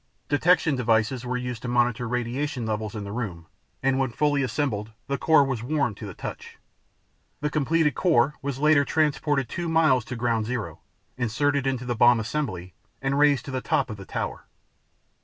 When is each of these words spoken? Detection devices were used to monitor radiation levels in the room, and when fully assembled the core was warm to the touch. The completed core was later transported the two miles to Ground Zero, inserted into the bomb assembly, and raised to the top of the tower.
Detection 0.29 0.75
devices 0.75 1.27
were 1.27 1.37
used 1.37 1.61
to 1.61 1.67
monitor 1.67 2.07
radiation 2.07 2.65
levels 2.65 2.95
in 2.95 3.03
the 3.03 3.11
room, 3.11 3.45
and 3.83 3.99
when 3.99 4.11
fully 4.11 4.41
assembled 4.41 4.93
the 5.05 5.15
core 5.19 5.43
was 5.43 5.61
warm 5.61 5.93
to 5.93 6.07
the 6.07 6.15
touch. 6.15 6.57
The 7.41 7.51
completed 7.51 7.93
core 7.93 8.33
was 8.41 8.57
later 8.57 8.83
transported 8.83 9.47
the 9.47 9.53
two 9.53 9.69
miles 9.69 10.03
to 10.05 10.15
Ground 10.15 10.47
Zero, 10.47 10.79
inserted 11.17 11.67
into 11.67 11.85
the 11.85 11.93
bomb 11.93 12.19
assembly, 12.19 12.73
and 12.99 13.19
raised 13.19 13.45
to 13.45 13.51
the 13.51 13.61
top 13.61 13.91
of 13.91 13.97
the 13.97 14.05
tower. 14.05 14.47